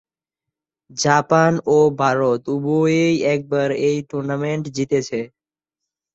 Japan 0.97 1.51
ও 1.67 1.77
ভারত 1.99 2.41
উভয়েই 2.55 3.15
একবার 3.33 3.69
এই 3.87 3.97
টুর্নামেন্ট 4.09 4.65
জিতেছে। 4.75 5.19